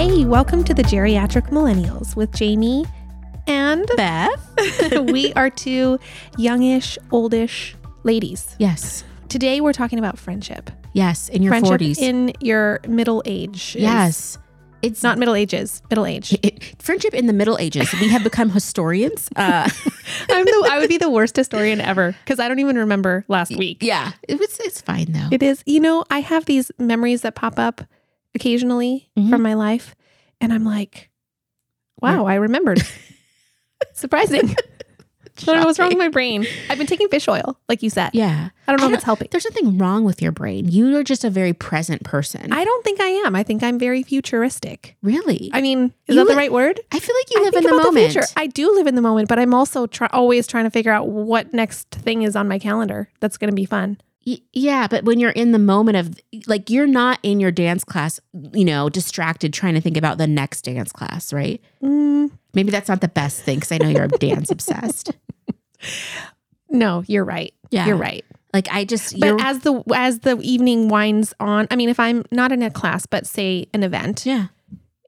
[0.00, 2.90] Hey, welcome to the Geriatric Millennials with Jayme
[3.46, 5.02] and Beth.
[5.12, 5.98] we are two
[6.38, 8.56] youngish, oldish ladies.
[8.58, 9.04] Yes.
[9.28, 10.70] Today we're talking about friendship.
[10.94, 11.28] Yes.
[11.28, 11.98] In your friendship 40s.
[11.98, 13.76] in your middle age.
[13.78, 14.38] yes.
[14.80, 16.32] It's Not middle ages, middle age.
[16.42, 17.92] it, friendship in the Middle Ages.
[18.00, 19.28] We have become historians.
[19.36, 19.68] Uh,
[20.30, 23.54] I'm the, I would be the worst historian ever because I don't even remember last
[23.54, 23.82] week.
[23.82, 24.12] yeah.
[24.26, 25.28] It was, it's fine though.
[25.30, 27.82] It is, you know, I have these memories that pop up
[28.34, 29.30] occasionally Mhm.
[29.30, 29.94] from my life,
[30.40, 31.10] and I'm like,
[32.00, 32.82] wow, I remembered.
[33.94, 34.54] Surprising.
[35.38, 36.46] I don't know what's wrong with my brain.
[36.68, 38.10] I've been taking fish oil, like you said.
[38.12, 38.50] Yeah.
[38.68, 39.28] I don't know I if don't- it's helping.
[39.30, 40.68] There's nothing wrong with your brain.
[40.68, 42.52] You are just a very present person.
[42.52, 43.34] I don't think I am.
[43.34, 44.96] I think I'm very futuristic.
[45.02, 45.48] really?
[45.54, 46.80] I mean, is You that the right word?
[46.92, 48.12] I feel like you I live in the moment.
[48.12, 48.26] future.
[48.36, 51.08] I do live in the moment, but I'm also try- always trying to figure out
[51.08, 53.98] what next thing is on my calendar that's going to be fun.
[54.22, 58.20] Yeah, but when you're in the moment of like you're not in your dance class,
[58.52, 61.60] you know, distracted trying to think about the next dance class, right?
[61.82, 65.12] Mm, Maybe that's not the best thing because I know you're dance obsessed.
[66.68, 67.54] no, you're right.
[67.70, 67.86] Yeah.
[67.86, 68.24] You're right.
[68.52, 72.24] Like I just But as the as the evening winds on, I mean, if I'm
[72.30, 74.48] not in a class, but say an event, yeah,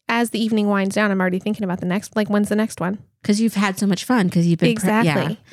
[0.09, 2.17] as the evening winds down, I'm already thinking about the next.
[2.17, 2.99] Like, when's the next one?
[3.23, 5.35] because you've had so much fun because you've been pre- exactly.
[5.35, 5.53] yeah.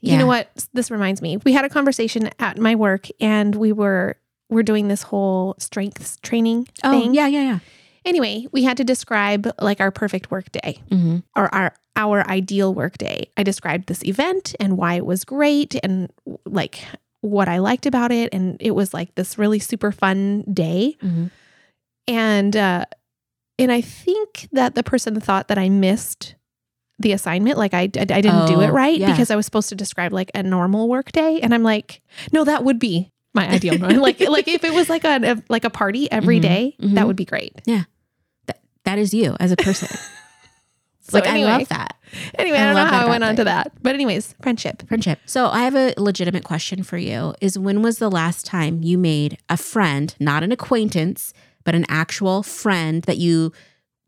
[0.00, 0.18] You Yeah.
[0.18, 0.50] know what?
[0.72, 1.36] This reminds me.
[1.38, 4.16] We had a conversation at my work, and we were
[4.50, 7.14] we're doing this whole strengths training Oh thing.
[7.14, 7.58] yeah, yeah, yeah.
[8.04, 11.18] Anyway, we had to describe like our perfect work day Mm-hmm.
[11.34, 13.30] or our our ideal work day.
[13.36, 16.10] I described this event and why it was great and
[16.44, 16.84] like
[17.22, 20.96] what I liked about it and it was like this really super fun day.
[21.02, 21.26] Mm-hmm.
[22.08, 22.84] And uh
[23.58, 26.34] and I think that the person thought that I missed
[26.98, 29.10] the assignment like I I, I didn't do it Oh, right yeah.
[29.10, 32.00] because I was supposed to describe like a normal work day and I'm like,
[32.32, 35.70] "No, that would be my ideal like like if it was like a, like a
[35.70, 36.94] party every Mhm, day, mhm.
[36.94, 37.84] that would be great." Yeah.
[38.46, 39.88] That, that is you as a person.
[41.06, 41.96] So like anyway, I love that
[42.38, 43.72] Anyway, I I, don't know how I went on to that.
[43.82, 44.88] But anyways, friendship.
[44.88, 45.18] friendship.
[45.26, 48.96] So I have a legitimate question for you: Is when was the last time you
[48.96, 53.52] made a friend, not an acquaintance, but an actual friend that you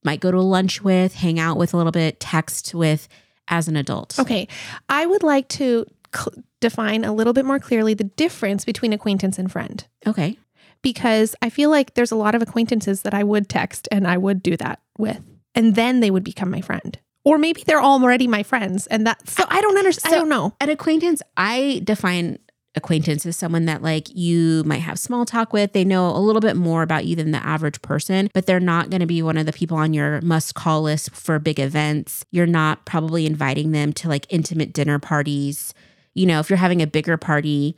[0.07, 3.07] might go to lunch with, hang out with a little bit, text with
[3.49, 4.19] as an adult?
[4.19, 4.49] Okay.
[4.89, 5.85] I would like to
[6.15, 10.39] cl- define a little bit more clearly the difference between acquaintance and friend Okay.
[10.81, 14.17] because I feel like there's a lot of acquaintances that I would text and I
[14.17, 15.21] would do that with.
[15.55, 16.99] And then they would become my friend.
[17.25, 20.15] Or maybe they're already my friends and that so I don't understand.
[20.15, 20.55] I don't know.
[20.61, 22.39] An acquaintance, I define
[22.77, 25.73] acquaintance is someone that like you might have small talk with.
[25.73, 28.91] They know a little bit more about you than the average person, but they're not
[28.91, 32.25] going to be one of the people on your must call list for big events.
[32.31, 35.75] You're not probably inviting them to like intimate dinner parties.
[36.15, 37.77] You know, if you're having a bigger party,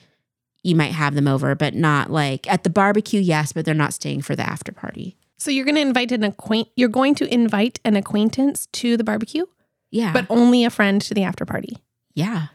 [0.62, 3.94] you might have them over, but not like at the barbecue, yes, but they're not
[3.94, 5.16] staying for the after party.
[5.38, 9.04] So you're going to invite an acquaint you're going to invite an acquaintance to the
[9.04, 9.44] barbecue,
[9.92, 10.12] Yeah.
[10.12, 11.76] but only a friend to the after party.
[12.14, 12.48] yeah.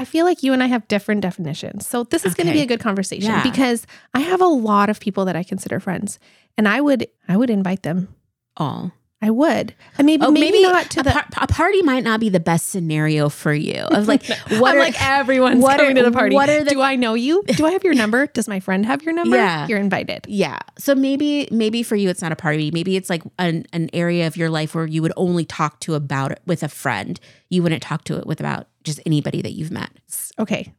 [0.00, 1.86] I feel like you and I have different definitions.
[1.86, 3.42] So this is going to be a good conversation Yeah.
[3.42, 6.18] because I have a lot of people that I consider friends
[6.56, 8.08] and I would I would invite them.
[8.56, 8.92] All.
[9.22, 9.74] I would.
[9.98, 12.30] I oh, maybe Oh, maybe, not to a, the par- a party might not be
[12.30, 13.74] the best scenario for you.
[13.82, 16.34] Of like, what I'm are like everyone's what coming are- to the party.
[16.34, 17.42] what are the- Do I know you?
[17.46, 18.26] Do I have your number?
[18.28, 19.36] Does my friend have your number?
[19.36, 19.66] Yeah.
[19.66, 20.24] You're invited.
[20.26, 20.58] Yeah.
[20.78, 22.70] So maybe maybe for you it's not a party.
[22.70, 25.94] Maybe it's like an, an area of your life where you would only talk to
[25.94, 27.20] about it with a friend.
[27.50, 29.90] You wouldn't talk to it with about just anybody that you've met.
[30.38, 30.72] Okay.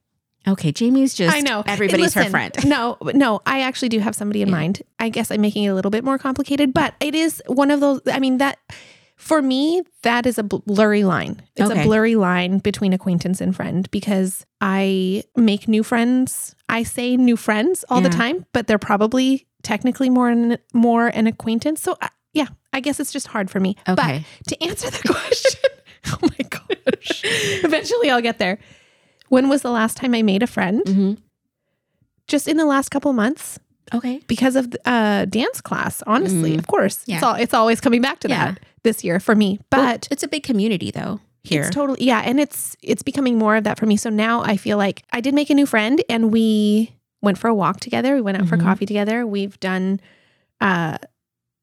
[0.47, 1.63] Okay, Jayme's just I know.
[1.67, 2.53] everybody's her friend.
[2.65, 4.55] No, no, I actually do have somebody in Yeah.
[4.55, 4.81] mind.
[4.99, 7.79] I guess I'm making it a little bit more complicated, but it is one of
[7.79, 8.57] those I mean that
[9.17, 11.43] for me that is a blurry line.
[11.55, 11.81] It's Okay.
[11.81, 16.55] a blurry line between acquaintance and friend because I make new friends.
[16.67, 21.27] I say new friends all the time, but they're probably technically more an, more an
[21.27, 21.81] acquaintance.
[21.81, 23.75] So I, yeah, I guess it's just hard for me.
[23.85, 25.69] But to answer the question,
[26.07, 27.21] oh my gosh.
[27.63, 28.57] Eventually I'll get there.
[29.31, 30.81] When was the last time I made a friend?
[30.85, 31.13] hmm
[32.27, 33.57] Just in the last couple months
[33.93, 34.19] Okay.
[34.27, 36.53] because of uh dance class, honestly.
[36.55, 36.59] Mm.
[36.59, 37.03] Of course.
[37.07, 38.51] It's all it's always coming back to Yeah.
[38.51, 39.59] that this year for me.
[39.69, 41.61] But it's a big community though here.
[41.61, 43.95] it's totally yeah, and it's it's becoming more of that for me.
[43.95, 46.91] So now I feel like I did make a new friend and we
[47.21, 48.15] went for a walk together.
[48.15, 48.63] We went out for Mhm.
[48.63, 49.25] coffee together.
[49.25, 50.01] We've done
[50.59, 50.97] uh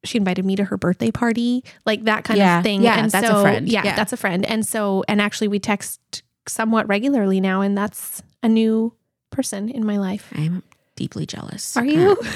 [0.04, 2.58] she invited me to her birthday party, like that kind Yeah.
[2.58, 2.82] of thing.
[2.82, 3.68] Yeah, and that's a so, friend.
[3.68, 3.96] Yeah, Yeah.
[3.96, 4.46] that's a friend.
[4.46, 8.92] And so, and actually, we text somewhat regularly now, and that's a new
[9.30, 10.30] person in my life.
[10.34, 10.62] I'm
[10.96, 11.76] deeply jealous.
[11.76, 12.16] Are you?
[12.20, 12.26] Uh,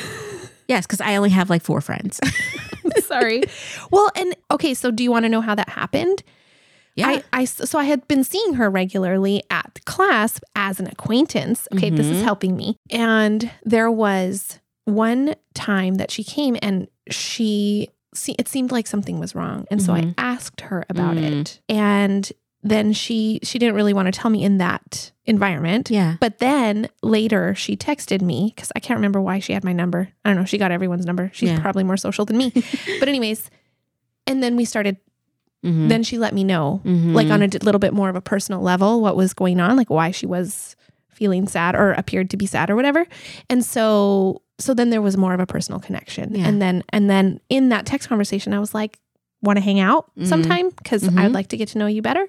[0.68, 2.20] yes, because I only have like four friends.
[3.00, 3.42] Sorry.
[3.90, 6.22] Well, and okay, so do you want to know how that happened?
[6.94, 7.08] yeah.
[7.08, 11.66] I, I so I had been seeing her regularly at class as an acquaintance.
[11.74, 12.24] Okay, this is Mhm.
[12.24, 12.76] helping me.
[12.90, 19.18] And there was one time that she came and she see, it seemed like something
[19.18, 19.64] was wrong.
[19.70, 20.14] And so I Mhm.
[20.18, 21.40] asked her about Mm.
[21.40, 21.60] it.
[21.70, 22.30] And
[22.62, 25.90] then she she didn't really want to tell me in that environment.
[25.90, 26.16] Yeah.
[26.20, 30.08] But then later she texted me because I can't remember why she had my number.
[30.24, 30.44] I don't know.
[30.44, 31.30] She got everyone's number.
[31.34, 31.60] She's Yeah.
[31.60, 32.52] probably more social than me.
[33.00, 33.50] but anyways,
[34.26, 34.96] and then we started.
[35.64, 35.88] Mhm.
[35.88, 37.14] Then she let me know, Mhm.
[37.14, 39.90] like on a little bit more of a personal level, what was going on, like
[39.90, 40.74] why she was
[41.08, 43.06] feeling sad or appeared to be sad or whatever.
[43.48, 46.34] And so, so then there was more of a personal connection.
[46.34, 46.48] Yeah.
[46.48, 48.98] And then, and then in that text conversation, I was like,
[49.40, 50.26] "Want to hang out Mhm.
[50.26, 50.70] sometime?
[50.70, 51.18] Because Mhm.
[51.20, 52.26] I'd like to get to know you better."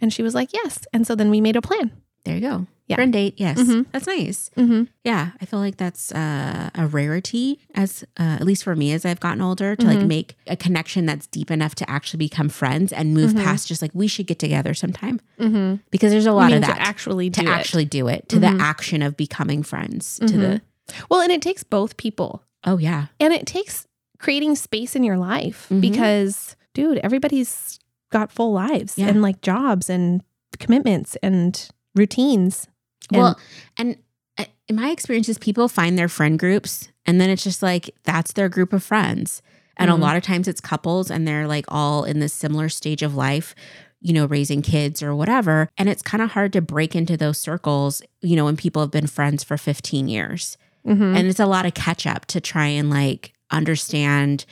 [0.00, 1.90] And she was like, "Yes." And so then we made a plan.
[2.24, 2.66] there you go.
[2.88, 2.96] Yeah.
[2.96, 3.34] Friend date.
[3.36, 3.56] Yes.
[3.58, 3.86] Mhm.
[3.92, 4.50] That's nice.
[4.56, 4.82] Mm-hmm.
[5.04, 5.30] Yeah.
[5.40, 9.20] I feel like that's uh, a rarity as, uh, at least for me, as I've
[9.20, 10.06] gotten older to like Mhm.
[10.08, 13.44] make a connection that's deep enough to actually become friends and move Mhm.
[13.44, 15.76] past just like, we should get together sometime Mm-hmm.
[15.92, 17.52] because there's a lot of to that actually do to it.
[17.52, 20.60] actually do it to the action of becoming friends to the,
[21.08, 22.42] Well, and it takes both people.
[22.64, 23.06] oh yeah.
[23.20, 23.86] And it takes
[24.18, 27.78] creating space in your life because, dude, everybody's
[28.10, 29.08] got full lives Yeah.
[29.08, 30.22] and like jobs and
[30.58, 32.68] commitments and routines.
[33.12, 33.40] And- Well,
[33.76, 33.96] and
[34.38, 38.32] uh, in my experiences, people find their friend groups and then it's just like that's
[38.32, 39.42] their group of friends.
[39.76, 39.94] And Mhm.
[39.94, 43.14] a lot of times it's couples and they're like all in this similar stage of
[43.14, 43.54] life,
[44.00, 45.68] you know, raising kids or whatever.
[45.76, 48.90] And it's kind of hard to break into those circles, you know, when people have
[48.90, 50.56] been friends for 15 years.
[50.86, 51.16] Mhm.
[51.16, 54.44] And it's a lot of catch up to try and like understand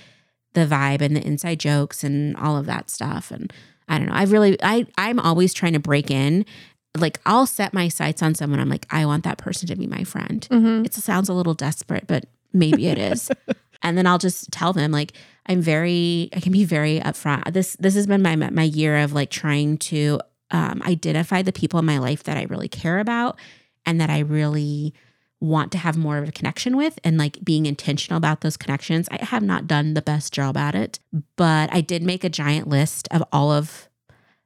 [0.55, 3.31] the vibe and the inside jokes and all of that stuff.
[3.31, 3.53] And
[3.89, 4.15] I don't know.
[4.15, 6.45] I really I I'm always trying to break in.
[6.97, 8.61] Like I'll set my sights on someone.
[8.61, 10.47] I'm like, I want that person to be my friend.
[10.51, 10.87] Mhm.
[10.87, 13.31] It sounds a little desperate, but maybe it is.
[13.83, 15.13] and then I'll just tell them like
[15.47, 17.53] I'm very I can be very upfront.
[17.53, 20.21] This this has been my my year of like trying to
[20.51, 23.39] um, identify the people in my life that I really care about
[23.85, 24.95] and that I really
[25.45, 29.09] want to have more of a connection with and like being intentional about those connections.
[29.11, 30.99] I have not done the best job at it,
[31.37, 33.89] but I did make a giant list of all of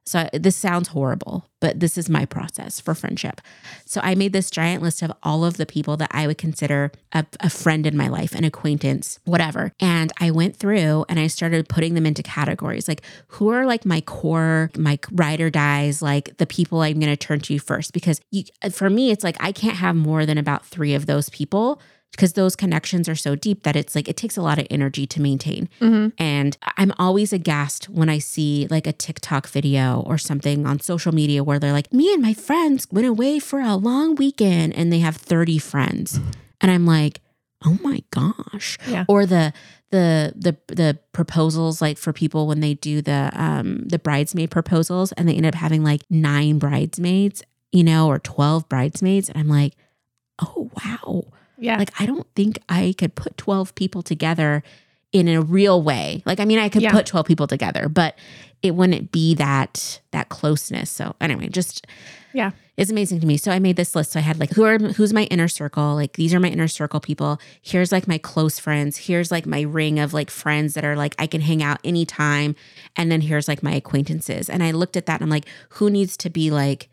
[0.09, 3.41] so this sounds horrible, but this is my process for friendship.
[3.85, 6.91] So I made this giant list of all of the people that I would consider
[7.13, 9.71] a, a friend in my life, an acquaintance, whatever.
[9.79, 13.85] And I went through and I started putting them into categories like who are like
[13.85, 17.93] my core, my ride or dies, like the people I'm going to turn to first.
[17.93, 21.29] Because you, for me, it's like I can't have more than about three of those
[21.29, 21.79] people
[22.11, 25.05] because those connections are so deep that it's like it takes a lot of energy
[25.07, 25.69] to maintain.
[25.79, 26.11] Mhm.
[26.17, 31.13] And I'm always aghast when I see like a TikTok video or something on social
[31.13, 34.91] media where they're like, me and my friends went away for a long weekend and
[34.91, 36.19] they have 30 friends.
[36.61, 37.21] And I'm like,
[37.65, 38.77] oh my gosh.
[38.87, 39.05] Yeah.
[39.07, 39.53] Or the
[39.91, 45.11] the the the proposals like for people when they do the um the bridesmaid proposals
[45.13, 49.29] and they end up having like nine bridesmaids, you know, or 12 bridesmaids.
[49.29, 49.73] And I'm like,
[50.41, 51.23] oh wow.
[51.59, 51.77] Yeah.
[51.77, 54.63] Like, I don't think I could put 12 people together
[55.11, 56.21] in a real way.
[56.25, 56.91] Like, I mean, I could Yeah.
[56.91, 58.15] put 12 people together, but
[58.61, 60.89] it wouldn't be that that closeness.
[60.91, 61.85] So anyway, just
[62.33, 62.51] Yeah.
[62.77, 63.35] It's amazing to me.
[63.37, 64.11] So I made this list.
[64.11, 65.95] So I had like who are who's my inner circle?
[65.95, 67.39] Like these are my inner circle people.
[67.61, 68.97] Here's like my close friends.
[68.97, 72.55] Here's like my ring of like friends that are like I can hang out anytime.
[72.95, 74.47] And then here's like my acquaintances.
[74.49, 76.87] And I looked at that and I'm like, who needs to be like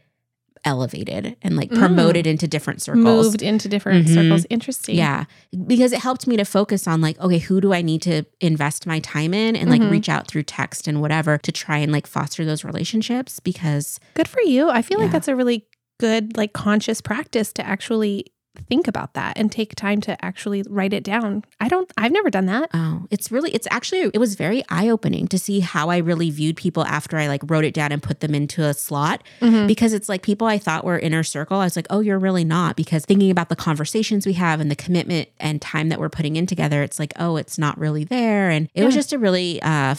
[0.66, 1.78] elevated and like Mm.
[1.78, 3.04] promoted into different circles?
[3.26, 4.14] Moved into different Mhm.
[4.14, 4.46] circles.
[4.50, 4.96] Interesting.
[4.96, 5.24] Yeah.
[5.66, 8.86] Because it helped me to focus on like, okay, who do I need to invest
[8.86, 9.90] my time in and like Mhm.
[9.90, 14.28] reach out through text and whatever to try and like foster those relationships because Good
[14.28, 14.68] for you.
[14.68, 15.04] I feel Yeah.
[15.04, 15.64] like that's a really
[15.98, 18.26] good, like conscious practice to actually
[18.68, 21.44] think about that and take time to actually write it down.
[21.60, 22.70] I don't, I've never done that.
[22.74, 26.56] oh, it's really it's actually it was very eye-opening to see how I really viewed
[26.56, 29.66] people after I like wrote it down and put them into a slot Mhm.
[29.66, 31.58] because it's like people I thought were inner circle.
[31.58, 32.76] I was like, oh, you're really not.
[32.76, 36.36] Because thinking about the conversations we have and the commitment and time that we're putting
[36.36, 38.50] in together, it's like, oh, it's not really there.
[38.50, 39.94] And it was just a really, uh,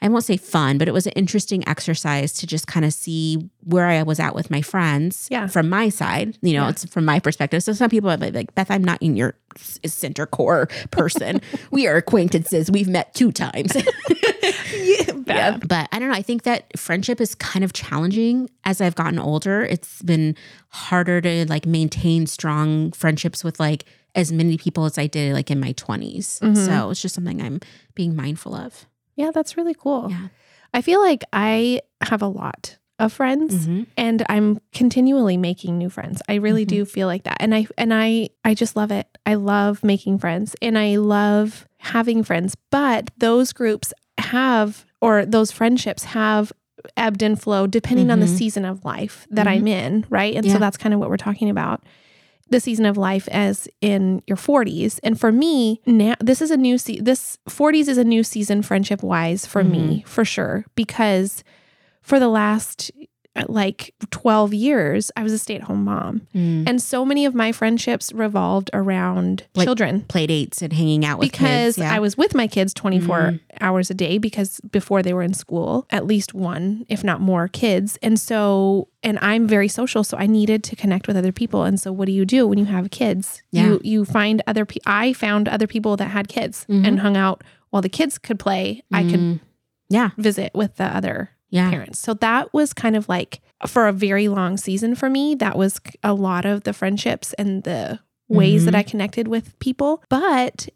[0.00, 3.48] I won't say fun, but it was an interesting exercise to just kind of see
[3.64, 5.46] where I was at with my friends Yeah.
[5.46, 6.36] from my side.
[6.42, 6.70] You know, Yeah.
[6.70, 7.62] it's from my perspective.
[7.62, 9.34] So some people are like, Beth, I'm not in your
[9.84, 11.40] center core person.
[11.70, 12.70] we are acquaintances.
[12.70, 13.74] We've met two times.
[14.74, 15.68] yeah, bad.
[15.68, 16.14] But I don't know.
[16.14, 19.62] I think that friendship is kind of challenging as I've gotten older.
[19.62, 20.36] It's been
[20.68, 25.50] harder to like maintain strong friendships with like as many people as I did like
[25.50, 26.40] in my 20s.
[26.40, 26.56] Mhm.
[26.66, 27.60] So it's just something I'm
[27.94, 28.86] being mindful of.
[29.16, 30.08] Yeah, that's really cool.
[30.10, 30.28] Yeah.
[30.74, 33.86] I feel like I have a lot of friends Mhm.
[33.96, 36.22] and I'm continually making new friends.
[36.28, 36.68] I really Mhm.
[36.68, 37.36] do feel like that.
[37.40, 39.06] And I and I I just love it.
[39.26, 45.50] I love making friends and I love having friends, but those groups have or those
[45.50, 46.52] friendships have
[46.96, 48.36] ebbed and flowed depending on the Mhm.
[48.38, 49.46] season of life that.
[49.46, 50.34] I'm in, right?
[50.34, 50.54] And Yeah.
[50.54, 51.82] so that's kind of what we're talking about.
[52.50, 54.98] the season of life as in your 40s.
[55.02, 58.60] And for me, now this is a new se- this 40s is a new season
[58.60, 61.42] friendship wise for me, for sure, because
[62.02, 62.90] for the last
[63.48, 66.20] like 12 years, I was a stay-at-home mom.
[66.34, 66.68] Mm.
[66.68, 71.18] And so many of my friendships revolved around Like children Play dates and hanging out
[71.18, 71.78] with because kids.
[71.78, 71.94] Yeah.
[71.94, 73.40] I was with my kids 24 Mhm.
[73.62, 77.48] hours a day because before they were in school, at least one, if not more
[77.48, 77.98] kids.
[78.02, 81.64] And so, and I'm very social, so I needed to connect with other people.
[81.64, 83.42] And so what do you do when you have kids?
[83.50, 83.64] Yeah.
[83.64, 86.86] You you find other people I found other people that had kids Mhm.
[86.86, 88.82] and hung out while the kids could play.
[88.92, 89.40] I could Mm.
[89.88, 90.10] Yeah.
[90.18, 91.70] visit with the other Yeah.
[91.70, 91.98] parents.
[92.00, 95.80] So that was kind of like for a very long season for me, that was
[96.02, 98.78] a lot of the friendships and the ways that Mhm.
[98.78, 100.02] I connected with people.
[100.08, 100.68] But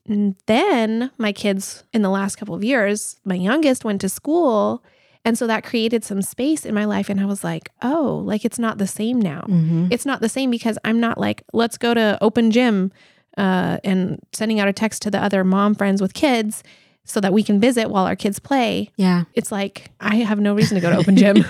[0.47, 4.83] then my kids in the last couple of years, my youngest went to school.
[5.25, 7.09] And so that created some space in my life.
[7.09, 9.42] And I was like, oh, like it's not the same now.
[9.49, 9.88] Mhm.
[9.90, 12.92] It's not the same because I'm not like, let's go to open gym
[13.37, 16.62] uh, and sending out a text to the other mom friends with kids
[17.06, 19.25] so that we can visit while our kids play Yeah.
[19.34, 21.36] it's like I have no reason to go to open gym.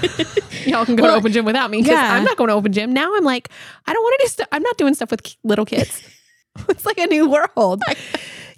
[0.66, 2.12] Y'all can go Well, to open gym without me because yeah.
[2.14, 2.92] I'm not going to open gym.
[2.92, 3.48] Now I'm like,
[3.86, 4.48] I don't want to do stuff.
[4.52, 6.02] I'm not doing stuff with little kids.
[6.68, 7.82] it's like a new world,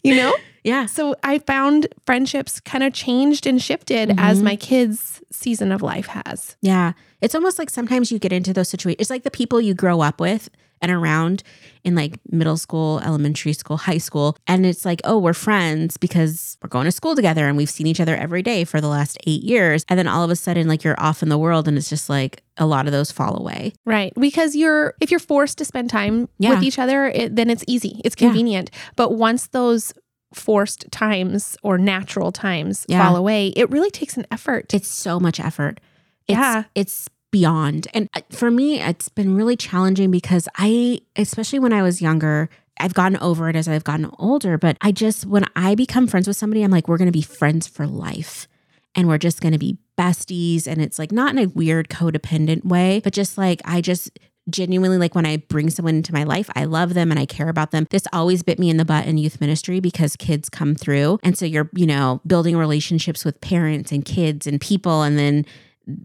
[0.03, 0.35] you know?
[0.69, 0.87] Yeah.
[0.87, 4.45] So I found friendships kind of changed and shifted as Mhm.
[4.45, 6.57] my kids' season of life has.
[6.61, 6.93] Yeah.
[7.23, 9.01] It's almost like sometimes you get into those situations.
[9.01, 11.43] It's like the people you grow up with and around
[11.85, 14.37] in like middle school, elementary school, high school.
[14.47, 17.87] And it's like, oh, we're friends because we're going to school together and we've seen
[17.89, 19.85] each other every day for the last eight years.
[19.89, 22.09] And then all of a sudden, like you're off in the world and it's just
[22.09, 23.73] like a lot of those fall away.
[23.87, 24.13] Right.
[24.21, 26.51] Because you're, if you're forced to spend time Yeah.
[26.55, 28.29] with each other, it, then it's easy, it's Yeah.
[28.29, 28.71] convenient.
[28.97, 29.93] But once those
[30.35, 33.07] forced times or natural times Yeah.
[33.07, 34.75] fall away, it really takes an effort.
[34.75, 35.81] It's so much effort.
[36.27, 36.65] It's, Yeah.
[36.75, 37.89] It's beyond.
[37.95, 42.49] And uh, for me, it's been really challenging because I, especially when I was younger,
[42.81, 46.29] I've gotten over it as I've gotten older, but I just, when I become friends
[46.29, 48.47] with somebody, I'm like, we're going to be friends for life.
[48.95, 50.67] And we're just going to be besties.
[50.67, 54.19] And it's like not in a weird codependent way, but just like, I just,
[54.51, 57.49] genuinely like when I bring someone into my life, I love them and I care
[57.49, 57.87] about them.
[57.91, 61.19] This always bit me in the butt in youth ministry because kids come through.
[61.23, 65.03] And so you're, you know, building relationships with parents and kids and people.
[65.03, 65.45] And then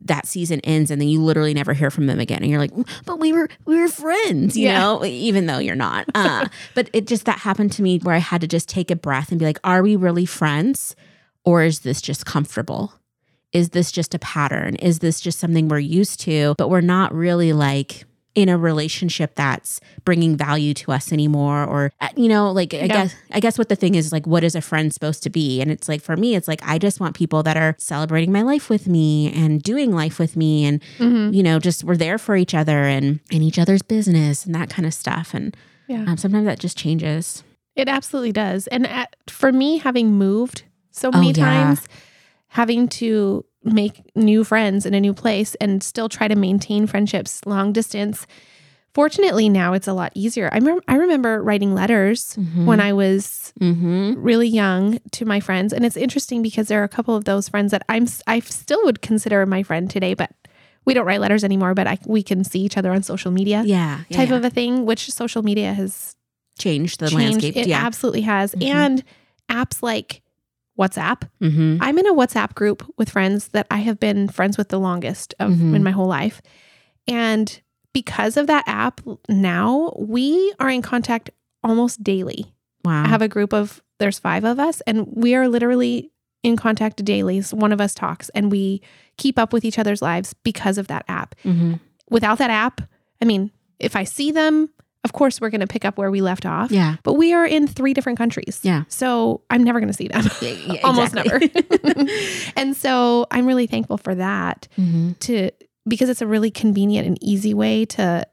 [0.01, 2.71] that season ends and then you literally never hear from them again and you're like
[3.05, 4.79] but we were we were friends you Yeah.
[4.79, 8.19] know even though you're not uh, but it just that happened to me where i
[8.19, 10.95] had to just take a breath and be like are we really friends
[11.43, 12.93] or is this just comfortable
[13.51, 17.13] is this just a pattern is this just something we're used to but we're not
[17.13, 18.05] really like
[18.36, 22.78] in a relationship that's bringing value to us anymore or uh, you know like i
[22.78, 22.88] Yeah.
[22.88, 25.62] guess i guess what the thing is like what is a friend supposed to be
[25.62, 28.42] and it's like for me it's like i just want people that are celebrating my
[28.42, 31.34] life with me and doing life with me and Mhm.
[31.34, 34.70] you know just we're there for each other and in each other's business and that
[34.70, 35.56] kind of stuff and
[35.88, 36.06] Yeah.
[36.08, 37.44] um, sometimes that just changes
[37.75, 38.68] It absolutely does.
[38.68, 40.62] And at, for me, having moved
[40.92, 41.44] so many Oh, yeah.
[41.46, 41.82] times,
[42.50, 47.41] having to make new friends in a new place and still try to maintain friendships
[47.46, 48.27] long distance.
[48.93, 50.50] Fortunately, now it's a lot easier.
[50.51, 54.22] I, rem- I remember writing letters when I was mm-hmm.
[54.22, 57.50] really young to my friends, and it's interesting because there are a couple of those
[57.50, 60.32] friends that I'm I still would consider my friend today, but
[60.86, 61.74] we don't write letters anymore.
[61.74, 64.36] But I, we can see each other on social media, yeah, yeah type yeah.
[64.36, 66.15] of a thing, which social media has
[66.60, 67.34] changed the changed.
[67.34, 68.53] landscape It yeah absolutely has.
[68.53, 68.67] Mhm.
[68.67, 69.03] And
[69.50, 70.22] apps like
[70.80, 71.30] WhatsApp.
[71.42, 71.77] mm-hmm.
[71.82, 75.34] I'm in a WhatsApp group with friends that I have been friends with the longest
[75.39, 75.75] of Mhm.
[75.75, 76.42] in my whole life.
[77.08, 77.62] And
[77.94, 81.30] because of that app now, we are in contact
[81.63, 82.53] almost daily.
[82.86, 86.12] wow I have a group of there's 5 of us and we are literally
[86.42, 87.42] in contact daily.
[87.42, 88.82] So one of us talks and we
[89.18, 91.36] keep up with each other's lives because of that app.
[91.46, 91.74] mm-hmm.
[92.10, 92.82] Without that app,
[93.22, 94.70] I mean, if I see them,
[95.03, 96.72] of course we're going to pick up where we left off.
[96.72, 98.60] yeah But we are in three different countries.
[98.63, 98.83] Yeah.
[98.88, 100.24] So I'm never going to see them.
[100.41, 101.39] Yeah, yeah, Almost never.
[102.55, 105.12] and so I'm really thankful for that mm-hmm.
[105.22, 105.51] to
[105.88, 108.25] because it's a really convenient and easy way to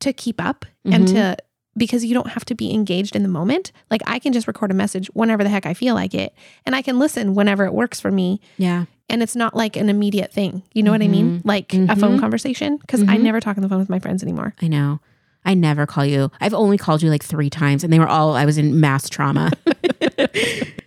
[0.00, 1.12] to keep up and Mhm.
[1.12, 1.36] to
[1.76, 3.70] because you don't have to be engaged in the moment.
[3.90, 6.34] Like I can just record a message whenever the heck I feel like it
[6.66, 9.88] and I can listen whenever it works for me yeah and it's not like an
[9.88, 10.62] immediate thing.
[10.74, 11.40] You know what I mean?
[11.44, 12.20] Like a phone Mhm.
[12.20, 13.22] conversation because I Mhm.
[13.22, 14.54] never talk on the phone with my friends anymore.
[14.60, 15.00] I know.
[15.48, 16.30] I never call you.
[16.40, 19.08] I've only called you like three times, and they were all I was in mass
[19.08, 19.50] trauma.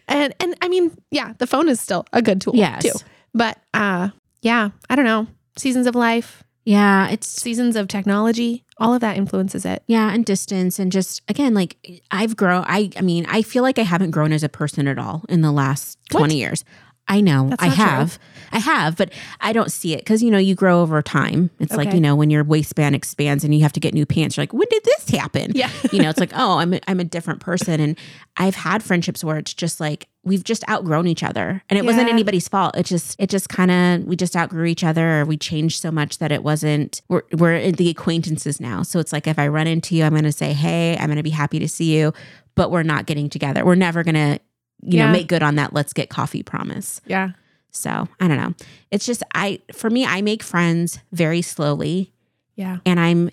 [0.08, 2.84] And and I mean, yeah, the phone is still a good tool yes.
[2.84, 2.92] too.
[3.34, 4.10] But uh
[4.42, 5.26] yeah, I don't know.
[5.58, 7.08] Seasons of life, Yeah.
[7.10, 9.84] It's seasons of technology, all of that influences it.
[9.88, 12.66] yeah, and distance, and just again, like I've grown.
[12.68, 15.42] I I mean, I feel like I haven't grown as a person at all in
[15.42, 16.20] the last What?
[16.20, 16.66] twenty years.
[17.08, 17.50] I know.
[17.60, 17.86] I not true.
[17.86, 18.20] have.
[18.54, 21.52] I have, but I don't see it because, you know, you grow over time.
[21.60, 24.36] It's like, you know, when your waistband expands and you have to get new pants,
[24.36, 25.52] you're like, when did this happen?
[25.56, 25.70] Yeah.
[25.92, 27.80] you know, it's like, oh, I'm a, I'm a different person.
[27.80, 27.98] And
[28.36, 32.10] I've had friendships where it's just like, we've just outgrown each other and it wasn't
[32.10, 32.78] anybody's fault.
[32.78, 35.92] It just, it just kind of, we just outgrew each other or we changed so
[35.92, 38.84] much that it wasn't, we're, we're the acquaintances now.
[38.84, 41.18] So it's like, if I run into you, I'm going to say, hey, I'm going
[41.18, 42.14] to be happy to see you,
[42.56, 43.66] but we're not getting together.
[43.66, 44.40] We're never going to,
[44.84, 45.08] you Yeah.
[45.08, 45.74] know, make good on that.
[45.74, 47.02] Let's get coffee promise.
[47.06, 47.32] Yeah.
[47.72, 48.54] So I don't know.
[48.92, 52.12] It's just I for me, I make friends very slowly
[52.56, 52.78] Yeah.
[52.86, 53.30] and I'm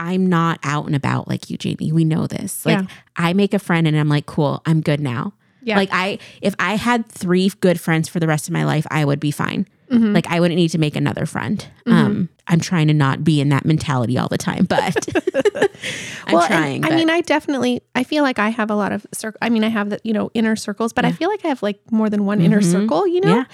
[0.00, 1.92] I'm not out and about like you, Jayme.
[1.92, 2.64] We know this.
[2.66, 2.86] Like Yeah.
[3.16, 5.34] I make a friend and I'm like, cool, I'm good now.
[5.62, 5.76] Yeah.
[5.76, 9.04] Like I if I had three good friends for the rest of my life, I
[9.04, 9.66] would be fine.
[9.90, 10.14] Mhm.
[10.14, 11.66] Like I wouldn't need to make another friend.
[11.86, 11.92] Mhm.
[11.92, 14.96] Um I'm trying to not be in that mentality all the time, but
[16.26, 16.84] I'm Well, trying.
[16.84, 19.38] I mean, I definitely, I feel like I have a lot of circle.
[19.42, 21.62] I mean, I have the, you know, inner circles, but I feel like I have
[21.62, 22.72] like more than one inner Mhm.
[22.72, 23.34] circle, you know?
[23.36, 23.44] Yeah.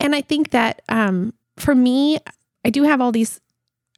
[0.00, 2.18] And I think that um, for me,
[2.64, 3.40] I do have all these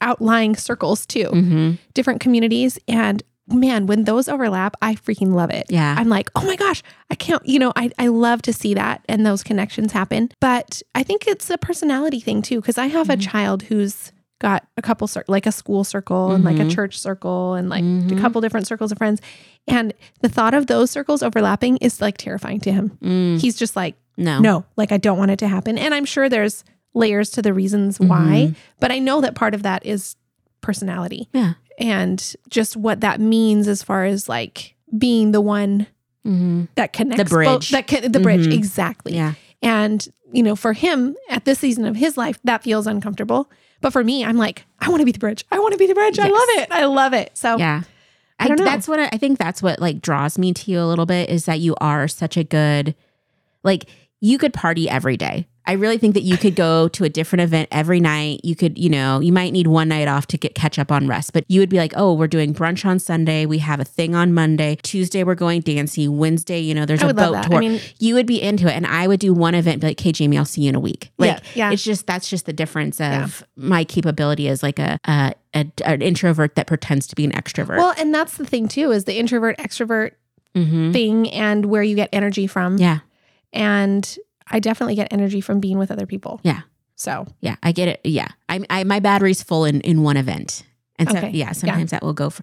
[0.01, 1.79] outlying circles too, Mhm.
[1.95, 2.79] different communities.
[2.89, 5.67] And man, when those overlap, I freaking love it.
[5.69, 5.95] Yeah.
[5.99, 9.05] I'm like, oh my gosh, I can't, you know, I, I love to see that
[9.09, 10.31] and those connections happen.
[10.41, 13.23] But I think it's a personality thing too, because I have a Mhm.
[13.31, 16.75] child who's got a couple, cir- like a school circle and like a Mhm.
[16.75, 18.21] church circle and like a Mhm.
[18.21, 19.21] couple different circles of friends.
[19.67, 22.99] And the thought of those circles overlapping is like terrifying to him.
[23.03, 24.41] Mm, He's just like, no.
[24.41, 25.79] no, like I don't want it to happen.
[25.79, 28.55] And I'm sure there's layers to the reasons why, Mhm.
[28.81, 30.17] but I know that part of that is
[30.61, 31.55] personality Yeah.
[31.79, 35.87] And just what that means as far as like being the one
[36.27, 36.69] Mhm.
[36.75, 37.71] that connects both- bridge.
[37.71, 38.53] that can, the bridge Mhm.
[38.55, 39.15] exactly.
[39.15, 39.35] Yeah.
[39.63, 43.49] And you know, for him at this season of his life, that feels uncomfortable.
[43.81, 45.45] But for me, I'm like, I want to be the bridge.
[45.53, 46.19] I want to be the bridge.
[46.19, 46.69] I love it.
[46.73, 47.31] I love it.
[47.35, 47.83] So Yeah.
[48.41, 48.65] I don't know.
[48.65, 51.31] That's what I, I think that's what like draws me to you a little bit
[51.31, 52.95] is that you are such a good
[53.63, 53.87] like
[54.21, 55.47] you could party every day.
[55.67, 58.41] I really think that you could go to a different event every night.
[58.45, 61.09] You could, you know, you might need one night off to get catch up on
[61.09, 63.47] rest, but you would be like, "Oh, we're doing brunch on Sunday.
[63.47, 64.77] We have a thing on Monday.
[64.83, 66.17] Tuesday we're going dancing.
[66.19, 68.87] Wednesday, you know, there's a boat tour." I mean, you would be into it, and
[68.87, 70.81] I would do one event, and be like, "Hey, Jayme, I'll see you in a
[70.81, 71.73] week." Like, yeah, yeah.
[71.73, 76.01] it's just that's just the difference of my capability as like a, a, a an
[76.03, 77.79] introvert that pretends to be an extrovert.
[77.79, 80.13] Well, and that's the thing too, is the introvert extrovert
[80.55, 80.93] Mhm.
[80.93, 82.79] thing and where you get energy from.
[82.79, 83.01] yeah,
[83.53, 84.17] And
[84.51, 86.41] I definitely get energy from being with other people.
[86.43, 86.63] Yeah.
[86.95, 88.01] So yeah, I get it.
[88.05, 90.63] Yeah, I, I my battery's full in in one event,
[90.99, 91.31] and so Okay.
[91.31, 92.43] yeah, sometimes that will go for.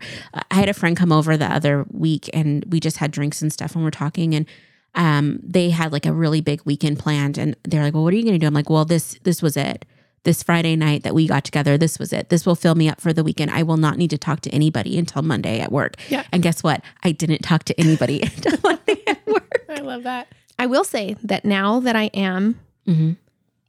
[0.52, 3.52] I had a friend come over the other week, and we just had drinks and
[3.52, 4.46] stuff, and we're talking, and
[4.94, 8.18] um, they had like a really big weekend planned, and they're like, "Well, what are
[8.18, 9.86] you going to do?" I'm like, "Well, this this was it."
[10.24, 12.30] This Friday night that we got together, this was it.
[12.30, 13.52] This will fill me up for the weekend.
[13.52, 15.96] I will not need to talk to anybody until Monday at work.
[16.08, 16.24] Yeah.
[16.32, 16.82] And guess what?
[17.04, 19.66] I didn't talk to anybody until Monday at work.
[19.70, 20.30] I love that.
[20.63, 23.17] I will say that now that I am Mhm.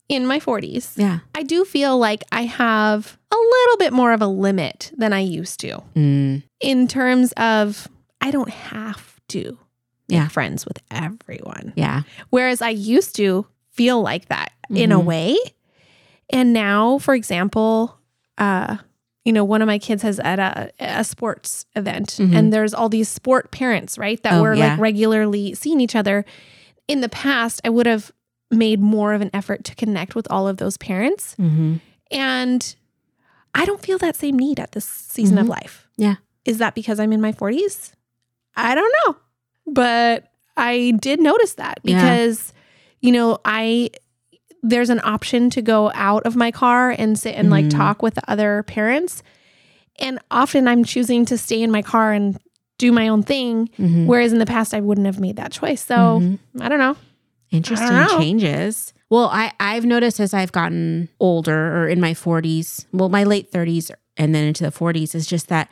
[0.09, 1.19] in my 40s, Yeah.
[1.35, 5.19] I do feel like I have a little bit more of a limit than I
[5.21, 6.45] used to Mm.
[6.61, 7.89] in terms of
[8.21, 9.59] I don't have to
[10.09, 10.29] make Yeah.
[10.29, 11.73] friends with everyone.
[11.75, 12.03] Yeah.
[12.31, 15.05] Whereas I used to feel like that in a Mhm.
[15.05, 15.37] way.
[16.31, 17.99] And now, for example,
[18.39, 18.77] uh,
[19.25, 22.37] you know, one of my kids has at a, a sports event Mhm.
[22.37, 24.23] and there's all these sport parents, right?
[24.23, 24.71] That Oh, were yeah.
[24.73, 26.25] like regularly seeing each other.
[26.89, 28.13] In the past, I would have
[28.51, 31.35] made more of an effort to connect with all of those parents.
[31.39, 31.77] Mm-hmm.
[32.11, 32.77] And
[33.55, 35.51] I don't feel that same need at this season of Mhm.
[35.51, 35.89] life.
[35.97, 36.17] Yeah.
[36.45, 37.93] Is that because I'm in my 40s?
[38.57, 39.17] I don't know.
[39.67, 42.01] But I did notice that Yeah.
[42.01, 42.53] because,
[43.01, 43.91] you know, I
[44.67, 47.71] there's an option to go out of my car and sit and like Mhm.
[47.77, 49.23] talk with the other parents.
[49.99, 52.39] And often I'm choosing to stay in my car and
[52.79, 53.69] do my own thing.
[53.79, 54.07] Mm-hmm.
[54.07, 55.85] Whereas in the past, I wouldn't have made that choice.
[55.85, 56.39] So Mhm.
[56.61, 56.97] I don't know.
[57.51, 58.19] Interesting know.
[58.19, 58.93] changes.
[59.11, 63.53] Well, I, I've noticed as I've gotten older or in my 40s, well, my late
[63.53, 65.69] 30s and then into the 40s, is just that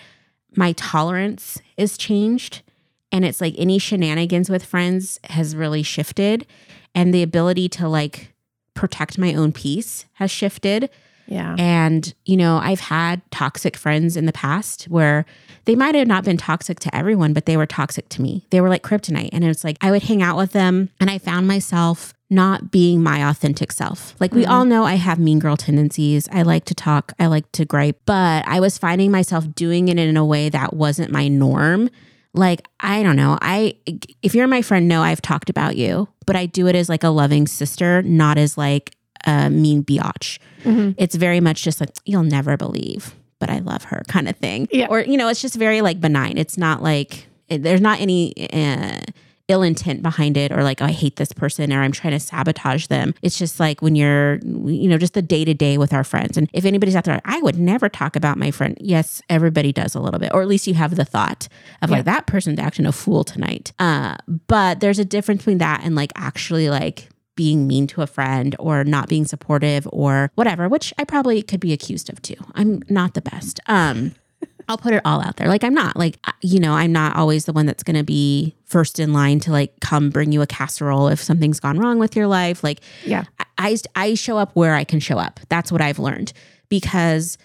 [0.55, 2.63] my tolerance is changed.
[3.11, 6.47] And it's like any shenanigans with friends has really shifted.
[6.95, 8.33] And the ability to like
[8.75, 10.89] protect my own peace has shifted.
[11.27, 11.57] Yeah.
[11.59, 15.25] And, you know, I've had toxic friends in the past where
[15.65, 18.47] they might have not been toxic to everyone, but they were toxic to me.
[18.51, 19.31] They were like kryptonite.
[19.33, 23.03] And it's like I would hang out with them and I found myself not being
[23.03, 24.15] my authentic self.
[24.19, 24.51] Like we Mhm.
[24.51, 26.29] all know I have mean girl tendencies.
[26.33, 29.99] I like to talk, I like to gripe, but I was finding myself doing it
[29.99, 31.91] in a way that wasn't my norm.
[32.35, 33.39] Like, I don't know.
[33.43, 33.75] I
[34.23, 37.05] if you're my friend, no, I've talked about you, but I do it as like
[37.05, 38.95] a loving sister, not as like
[39.27, 40.95] a mean biatch Mhm.
[40.99, 44.69] it's very much just like you'll never believe but i love her kind of thing
[44.71, 44.87] Yeah.
[44.93, 49.01] or you know it's just very like benign it's not like there's not any uh,
[49.49, 52.21] ill intent behind it or like, oh, I hate this person or I'm trying to
[52.21, 53.13] sabotage them.
[53.21, 56.39] It's just like when you're, you know, just the day to day with our friends.
[56.39, 58.79] And if anybody's out there, I would never talk about my friend.
[58.81, 61.49] Yes, everybody does a little bit, or at least you have the thought
[61.83, 61.97] of Yeah.
[61.97, 63.73] like, that person's acting a fool tonight.
[63.79, 68.07] Uh, but there's a difference between that and like actually like, being mean to a
[68.07, 72.37] friend or not being supportive or whatever, which I probably could be accused of too.
[72.55, 73.61] I'm not the best.
[73.67, 74.15] Um,
[74.69, 75.49] I'll put it all out there.
[75.49, 78.55] Like I'm not like you know, I'm not always the one that's going to be
[78.65, 82.17] first in line to like come bring you a casserole if something's gone wrong with
[82.17, 82.63] your life.
[82.63, 83.25] Like Yeah.
[83.59, 85.41] I I show up where I can show up.
[85.49, 86.33] That's what I've learned
[86.69, 87.39] because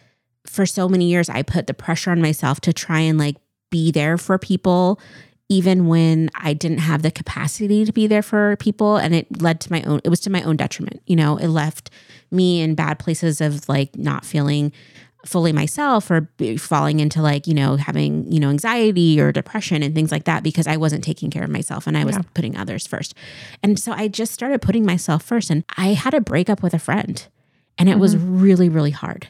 [0.46, 3.36] for so many years I put the pressure on myself to try and like
[3.70, 5.00] be there for people
[5.50, 9.62] even when I didn't have the capacity to be there for people and it led
[9.62, 11.02] to my own it was to my own detriment.
[11.06, 11.90] You know, it left
[12.32, 14.74] me in bad places of like not feeling
[15.26, 19.94] fully myself or falling into like, you know, having, you know, anxiety or depression and
[19.94, 22.22] things like that because I wasn't taking care of myself and I was Yeah.
[22.34, 23.14] putting others first.
[23.62, 26.80] And so I just started putting myself first and I had a breakup with a
[26.80, 27.26] friend
[27.78, 28.42] and it was mm-hmm.
[28.42, 29.28] really really hard.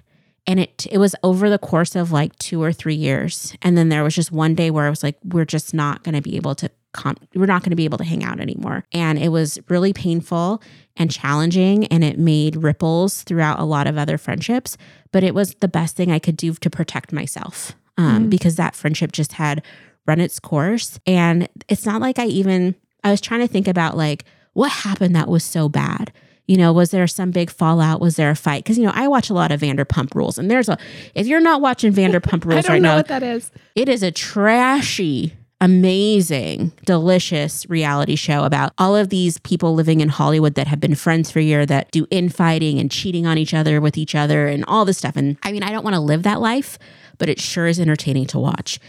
[0.47, 3.55] And it it was over the course of like 2 or 3 years.
[3.61, 6.15] And then there was just one day where I was like we're just not going
[6.15, 8.83] to be able to con- we're not going to be able to hang out anymore.
[8.91, 10.61] And it was really painful
[10.95, 14.77] and challenging and it made ripples throughout a lot of other friendships,
[15.11, 17.73] but it was the best thing I could do to protect myself.
[17.99, 19.63] Um, because that friendship just had
[20.05, 23.97] run its course and it's not like I even I was trying to think about
[23.97, 26.11] like what happened that was so bad.
[26.47, 27.99] You know, was there some big fallout?
[27.99, 28.63] Was there a fight?
[28.63, 30.77] Because you know, I watch a lot of Vanderpump Rules, and there's a.
[31.13, 33.51] If you're not watching Vanderpump Rules, I don't right know now, what that is.
[33.75, 40.09] it is a trashy, amazing, delicious reality show about all of these people living in
[40.09, 43.53] Hollywood that have been friends for a year that do infighting and cheating on each
[43.53, 45.15] other with each other and all this stuff.
[45.15, 46.77] And I mean, I don't want to live that life,
[47.17, 48.79] but it sure is entertaining to watch.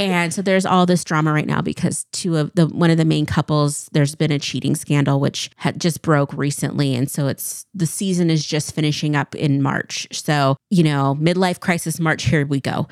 [0.00, 3.04] and so there's all this drama right now because two of the one of the
[3.04, 6.94] main couples, there's been a cheating scandal which had just broke recently.
[6.94, 10.06] And so it's the season is just finishing up in March.
[10.12, 12.86] So, you know, midlife crisis March, here we go.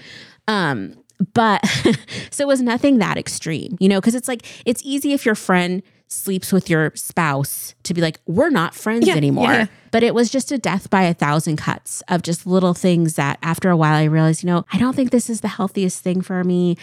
[0.48, 0.94] Um,
[1.34, 1.64] but
[2.30, 5.34] so it was nothing that extreme, you know, because it's like it's easy if your
[5.34, 9.44] friend sleeps with your spouse to be like, we're not friends Yeah, anymore.
[9.52, 9.66] yeah.
[9.90, 13.38] But it was just a death by a thousand cuts of just little things that
[13.42, 16.20] after a while I realized, you know, I don't think this is the healthiest thing
[16.20, 16.76] for me.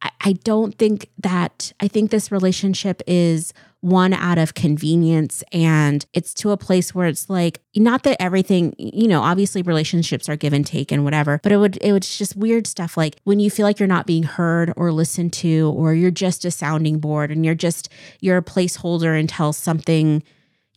[0.00, 6.06] I, I don't think that, I think this relationship is one out of convenience and
[6.12, 10.36] it's to a place where it's like not that everything you know obviously relationships are
[10.36, 13.40] give and take and whatever but it would it was just weird stuff like when
[13.40, 17.00] you feel like you're not being heard or listened to or you're just a sounding
[17.00, 17.88] board and you're just
[18.20, 20.22] you're a placeholder until something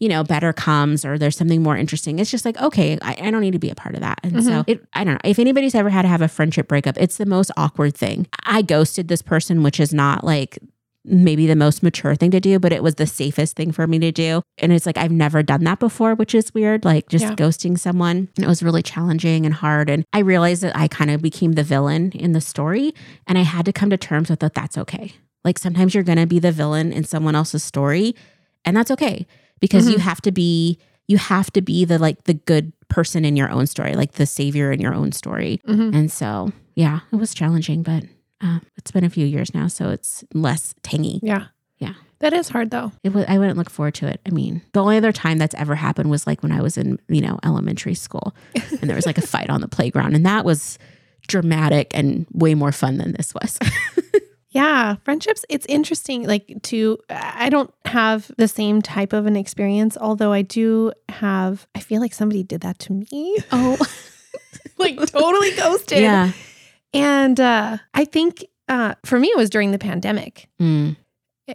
[0.06, 3.32] you know better comes or there's something more interesting it's just like okay i, I
[3.32, 4.72] don't need to be a part of that and so mm-hmm.
[4.72, 7.26] it i don't know if anybody's ever had to have a friendship breakup it's the
[7.26, 10.60] most awkward thing i ghosted this person which is not like
[11.08, 14.00] maybe the most mature thing to do, but it was the safest thing for me
[14.00, 14.41] to do.
[14.58, 17.36] And it's like I've never done that before, which is weird, like just Yeah.
[17.36, 18.28] ghosting someone.
[18.36, 19.88] And it was really challenging and hard.
[19.88, 22.96] And I realized that I kind of became the villain in the story.
[23.28, 25.13] And I had to come to terms with that that's okay.
[25.44, 28.15] Like sometimes you're going to be the villain in someone else's story,
[28.65, 29.28] and that's okay
[29.60, 33.36] because you have to be you have to be the like the good person in
[33.36, 35.62] your own story, like the savior in your own story.
[35.68, 35.94] Mhm.
[35.96, 38.04] And so, yeah, it was challenging, but
[38.41, 41.20] uh, it's been a few years now, so it's less tangy.
[41.22, 41.46] Yeah.
[41.78, 41.94] Yeah.
[42.20, 42.91] That is hard though.
[43.04, 44.20] It was, I wouldn't look forward to it.
[44.26, 46.98] I mean, the only other time that's ever happened was like when I was in,
[47.08, 48.36] you know, elementary school
[48.82, 50.15] and there was like a fight on the playground.
[50.15, 50.80] And that was
[51.28, 53.60] dramatic and way more fun than this was.
[54.56, 59.98] Yeah, friendships, it's interesting like to I don't have the same type of an experience,
[60.00, 63.38] although I do have I feel like somebody did that to me.
[63.52, 63.78] oh,
[64.78, 66.00] like totally ghosted.
[66.00, 66.32] yeah.
[66.94, 70.48] And uh I think uh for me it was during the pandemic.
[70.62, 70.96] Mm,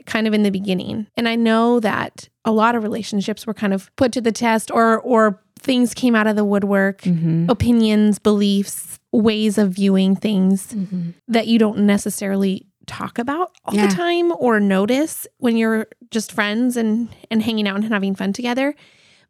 [0.05, 1.07] kind of in the beginning.
[1.17, 4.71] And I know that a lot of relationships were kind of put to the test
[4.71, 10.75] or or things came out of the woodwork, mhm, opinions, beliefs, ways of viewing things
[10.75, 11.15] mhm.
[11.29, 13.87] that you don't necessarily talk about all Yeah.
[13.87, 18.33] the time or notice when you're just friends and and hanging out and having fun
[18.33, 18.75] together.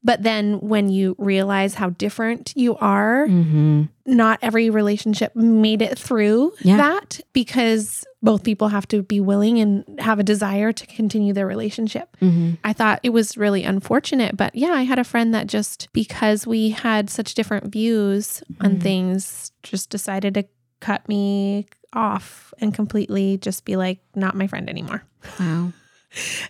[0.03, 3.91] But then when you realize how different you are, Mhm.
[4.07, 6.79] not every relationship made it through Yeah.
[6.79, 11.47] that because both people have to be willing and have a desire to continue their
[11.47, 12.17] relationship.
[12.23, 12.57] Mhm.
[12.65, 16.47] I thought it was really unfortunate, but yeah, I had a friend that just because
[16.47, 18.81] we had such different views on Mhm.
[18.83, 20.45] things, just decided to
[20.81, 25.03] cut me off and completely just be like, not my friend anymore.
[25.39, 25.73] Wow.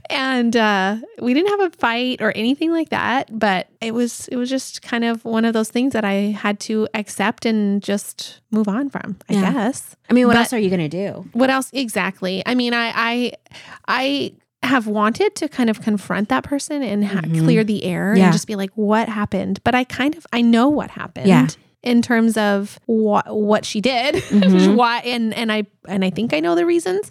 [0.08, 4.36] And uh, we didn't have a fight or anything like that, but it was it
[4.36, 8.40] was just kind of one of those things that I had to accept and just
[8.50, 9.18] move on from.
[9.28, 9.52] I Yeah.
[9.52, 9.96] guess.
[10.08, 11.28] I mean, what But- else are you going to do?
[11.34, 12.42] What else exactly?
[12.46, 13.32] I mean, I I
[13.86, 14.32] I
[14.66, 17.40] have wanted to kind of confront that person and ha- Mhm.
[17.44, 18.24] clear the air Yeah.
[18.24, 19.60] and just be like, what happened?
[19.62, 21.26] But I kind of I know what happened.
[21.28, 21.48] Yeah.
[21.82, 24.74] In terms of what what she did, Mhm.
[24.80, 27.08] why and and I and I think I know the reasons,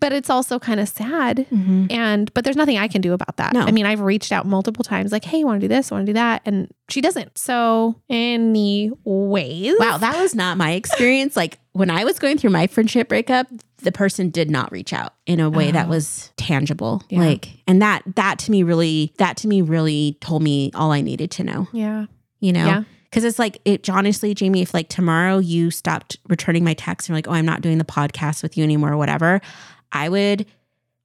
[0.00, 1.46] but it's also kind of sad.
[1.90, 3.52] And but there's nothing I can do about that.
[3.52, 3.60] No.
[3.60, 5.90] I mean, I've reached out multiple times, like, "Hey, you want to do this?
[5.90, 7.36] Want to do that?" And she doesn't.
[7.36, 11.36] So, anyways, Wow, that was not my experience.
[11.36, 13.46] Like when I was going through my friendship breakup,
[13.82, 15.90] the person did not reach out in a way that Oh.
[15.90, 17.02] was tangible.
[17.10, 17.20] Yeah.
[17.20, 21.00] Like and that that to me really that to me really told me all I
[21.00, 22.06] needed to know, Yeah,
[22.40, 22.66] you know?
[22.66, 22.82] Yeah.
[23.10, 27.14] Cause it's like it honestly, Jayme, if like tomorrow you stopped returning my text and
[27.14, 29.40] you're like, oh, I'm not doing the podcast with you anymore or whatever,
[29.92, 30.44] I would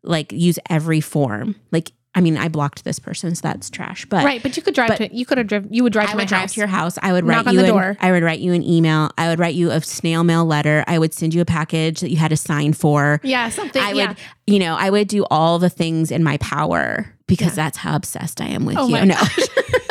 [0.04, 1.56] like use every form.
[1.72, 4.06] Like, I mean, I blocked this person, so that's trash.
[4.06, 4.44] But right.
[4.44, 5.16] But you could drive but- to.
[5.16, 5.74] You could have driven.
[5.74, 6.54] You would drive I to my would drive house.
[6.54, 6.98] to your house.
[7.02, 7.98] I would Knock write on you the an, door.
[8.02, 9.10] I would write you an email.
[9.18, 10.84] I would write you a snail mail letter.
[10.86, 13.20] I would send you a package that you had to sign for.
[13.24, 13.82] yeah, something.
[13.82, 14.08] I yeah.
[14.10, 17.64] would, you know, I would do all the things in my power because Yeah.
[17.64, 19.06] that's how obsessed I am with Oh you.
[19.06, 19.16] No.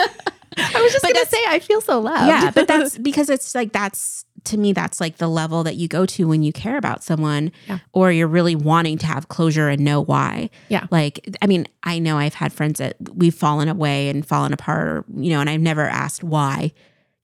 [0.59, 2.27] I was just But gonna say I feel so loved.
[2.29, 5.87] yeah, but that's because it's like that's to me that's like the level that you
[5.87, 7.79] go to when you care about someone Yeah.
[7.93, 10.51] or you're really wanting to have closure and know why.
[10.69, 10.87] Yeah.
[10.91, 14.89] Like I mean, I know I've had friends that we've fallen away and fallen apart
[14.89, 16.73] or you know, and I've never asked why.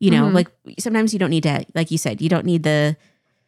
[0.01, 0.35] You know, Mhm.
[0.35, 2.97] like sometimes you don't need to like you said, you don't need the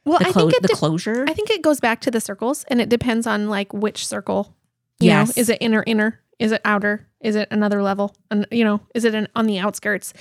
[0.05, 0.63] well, the, I think it.
[0.63, 1.25] the closure.
[1.29, 4.57] I think it goes back to the circles, and it depends on like which circle.
[4.99, 5.37] You Yes.
[5.37, 6.19] know, is it inner inner?
[6.41, 7.07] Is it outer?
[7.21, 8.17] Is it another level?
[8.31, 10.13] And you know, is it an, on the outskirts?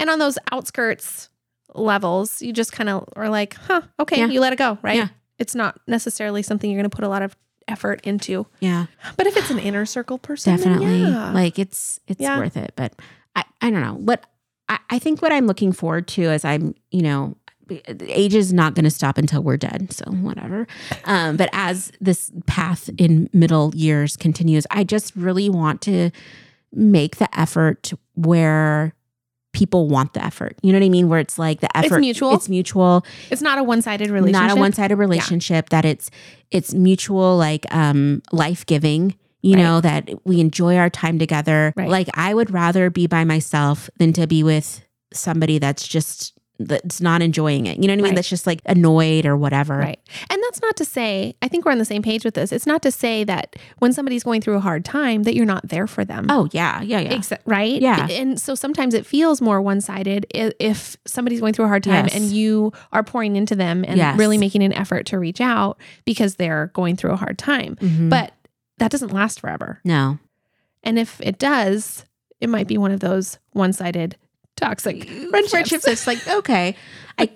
[0.00, 1.28] And on those outskirts
[1.74, 4.26] levels, you just kind of are like, huh, okay, Yeah.
[4.28, 4.96] you let it go, right?
[4.96, 5.08] Yeah.
[5.38, 7.36] It's not necessarily something you're going to put a lot of
[7.68, 8.46] effort into.
[8.60, 8.86] yeah.
[9.16, 11.32] But if it's an inner circle person, then definitely yeah.
[11.32, 12.38] like it's it's Yeah.
[12.38, 12.92] worth it but
[13.34, 14.24] i i don't know what
[14.68, 17.36] I, I think what i'm looking forward to as i'm you know
[17.68, 20.66] age is not going to stop until we're dead so whatever
[21.04, 26.10] um but as this path in middle years continues i just really want to
[26.72, 28.94] make the effort where
[29.52, 32.00] people want the effort you know what i mean where it's like the effort It's
[32.00, 32.34] mutual.
[32.34, 34.48] it's mutual it's not a one-sided relationship.
[34.48, 36.10] not a one-sided relationship that it's
[36.50, 39.62] it's mutual like um life-giving you Right.
[39.62, 41.88] know that we enjoy our time together Right.
[41.88, 47.00] like i would rather be by myself than to be with somebody that's just that's
[47.00, 48.14] not enjoying it you know what i mean Right.
[48.16, 49.98] that's just like annoyed or whatever Right.
[50.30, 52.50] And that's not to say, I think we're on the same page with this.
[52.52, 55.68] It's not to say that when somebody's going through a hard time that you're not
[55.68, 56.26] there for them.
[56.30, 57.80] oh yeah yeah yeah Exa- right?
[57.82, 58.06] Yeah.
[58.08, 62.06] And so sometimes it feels more one sided if somebody's going through a hard time
[62.06, 62.14] Yes.
[62.14, 64.16] and you are pouring into them and Yes.
[64.18, 67.76] really making an effort to reach out because they're going through a hard time.
[67.80, 68.08] Mhm.
[68.08, 68.32] But
[68.78, 69.80] that doesn't last forever.
[69.84, 70.18] no
[70.82, 72.04] And if it does,
[72.40, 74.16] it might be one of those one sided
[74.56, 75.50] toxic friendships.
[75.50, 76.74] friendships it's like okay
[77.18, 77.28] i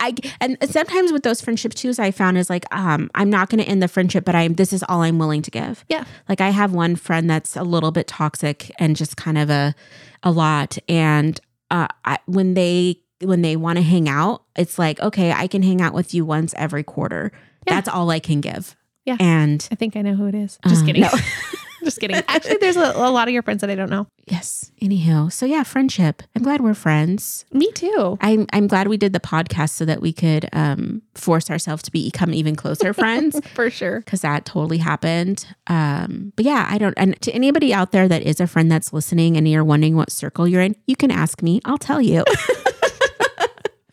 [0.00, 3.48] i and sometimes with those friendships too as i found is like um i'm not
[3.48, 6.04] going to end the friendship but i'm this is all i'm willing to give Yeah.
[6.28, 9.74] like i have one friend that's a little bit toxic and just kind of a
[10.22, 15.00] a lot and uh I, when they when they want to hang out it's like
[15.00, 17.32] okay i can hang out with you once every quarter
[17.66, 17.74] Yeah.
[17.76, 18.76] that's all i can give
[19.06, 19.16] Yeah.
[19.20, 20.58] and I think I know who it is.
[20.68, 21.02] Just Uh, kidding.
[21.02, 21.10] no.
[21.84, 22.16] Just kidding.
[22.28, 24.06] Actually, there's a, a lot of your friends that I don't know.
[24.26, 28.16] yes anywho so yeah friendship i'm glad we're friends Me too.
[28.20, 31.90] I'm I'm glad we did the podcast so that we could um, force ourselves to
[31.92, 34.00] become even closer friends For sure.
[34.00, 35.46] because that totally happened.
[35.66, 36.94] Um, but yeah, I don't.
[36.96, 40.10] And to anybody out there that is a friend that's listening and you're wondering what
[40.12, 41.60] circle you're in, you can ask me.
[41.64, 42.24] I'll tell you.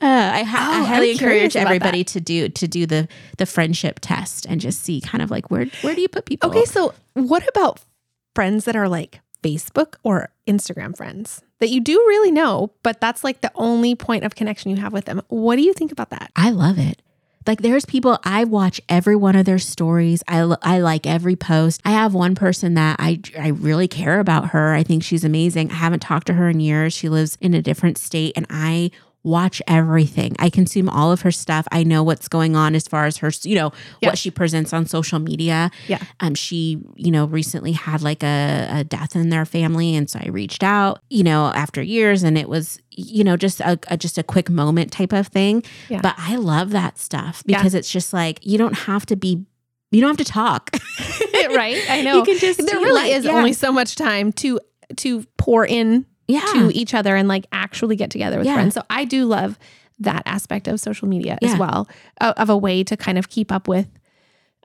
[0.02, 3.46] Uh, I, ha- Oh, highly I'm curious encourage everybody to do to do the the
[3.48, 6.50] friendship test and just see kind of like where where do you put people?
[6.50, 7.80] Okay, so what about
[8.36, 13.24] friends that are like Facebook or Instagram friends that you do really know, but that's
[13.24, 15.22] like the only point of connection you have with them?
[15.28, 16.32] What do you think about that?
[16.36, 17.02] I love it.
[17.48, 20.24] Like there's people I watch every one of their stories.
[20.28, 21.80] I I like every post.
[21.86, 24.74] I have one person that I I really care about her.
[24.74, 25.70] I think she's amazing.
[25.70, 26.94] I haven't talked to her in years.
[26.94, 28.90] She lives in a different state and I
[29.26, 30.36] watch everything.
[30.40, 31.68] I consume all of her stuff.
[31.72, 34.10] I know what's going on as far as her, you know, Yeah.
[34.10, 35.72] what she presents on social media.
[35.88, 36.02] Yeah.
[36.22, 40.20] Um she, you know, recently had like a, a death in their family and so
[40.24, 43.98] I reached out, you know, after years and it was you know just a, a
[43.98, 46.00] just a quick moment type of thing Yeah.
[46.02, 47.58] but I love that stuff Yeah.
[47.58, 49.44] because it's just like you don't have to be
[49.92, 50.76] you don't have to talk.
[51.56, 51.82] right?
[51.90, 52.18] I know.
[52.18, 53.32] You can just there really like, is yeah.
[53.32, 54.60] only so much time to
[54.98, 56.42] to pour in yeah.
[56.54, 58.56] to each other and like actually get together with Yeah.
[58.56, 58.74] friends.
[58.74, 59.58] So I do love
[60.00, 61.88] that aspect of social media as well,
[62.20, 63.88] of a way to kind of keep up with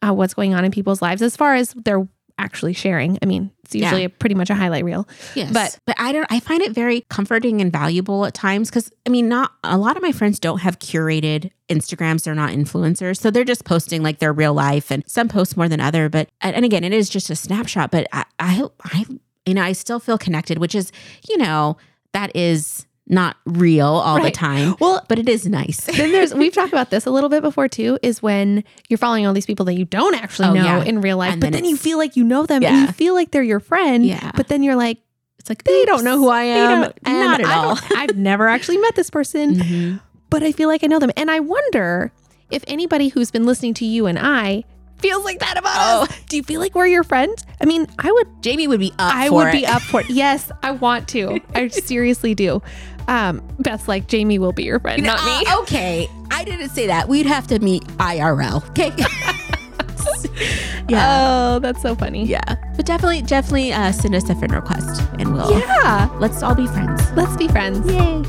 [0.02, 3.18] uh, what's going on in people's lives as far as their actually sharing.
[3.22, 4.06] I mean, it's usually Yeah.
[4.06, 5.06] a, pretty much a highlight reel.
[5.34, 5.52] Yes.
[5.52, 9.10] But- But I don't I find it very comforting and valuable at times cuz I
[9.10, 13.18] mean not a lot of my friends don't have curated Instagrams, they're not influencers.
[13.18, 16.28] So they're just posting like their real life and some post more than other, but
[16.40, 19.04] and and again, it is just a snapshot, but I I I
[19.46, 20.92] you know, I still feel connected, which is,
[21.28, 21.76] you know,
[22.12, 24.76] that is not real all the time.
[24.80, 25.80] Well, But it is nice.
[25.96, 29.26] then there's we've talked about this a little bit before too is when you're following
[29.26, 30.84] all these people that you don't actually Oh, know yeah.
[30.84, 32.86] in real life And but then then you feel like you know them and Yeah.
[32.86, 34.30] you feel like they're your friend Yeah.
[34.36, 34.98] but then you're like
[35.40, 37.78] It's like they don't know who I am and not at I all.
[37.96, 40.00] I've never actually met this person Mhm.
[40.28, 42.12] but I feel like I know them and I wonder
[42.50, 44.62] if anybody who's been listening to you and I
[45.00, 46.02] feels like that about Oh.
[46.02, 48.90] us do you feel like we're your friends I mean I would Jayme would be
[48.98, 49.52] up I for would it.
[49.52, 52.62] be up for it yes I want to I seriously do
[53.08, 56.86] um Beth's like Jayme will be your friend not me Uh, okay, I didn't say
[56.86, 57.08] that.
[57.08, 58.68] We'd have to meet IRL.
[58.70, 58.92] Okay.
[60.88, 61.54] yeah.
[61.54, 62.24] Oh, that's so funny.
[62.24, 62.40] yeah.
[62.76, 66.08] But definitely, definitely uh, send us a friend request and we'll Yeah.
[66.20, 67.02] let's all be friends.
[67.12, 67.84] Let's be friends.
[67.90, 68.24] Yay.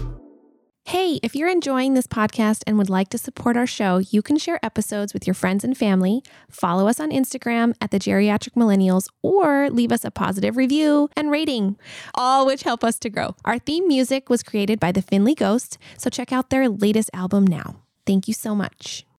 [0.85, 4.37] Hey, if you're enjoying this podcast and would like to support our show, you can
[4.37, 9.07] share episodes with your friends and family, follow us on Instagram at the Geriatric Millennials,
[9.21, 11.77] or leave us a positive review and rating,
[12.15, 13.35] all which help us to grow.
[13.45, 17.45] Our theme music was created by the Finley Ghost, so check out their latest album
[17.45, 17.75] now.
[18.05, 19.05] Thank you so much.